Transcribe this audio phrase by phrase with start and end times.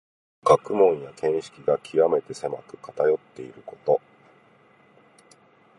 [0.43, 4.01] 学問や見識がきわめて狭く、かたよっていること。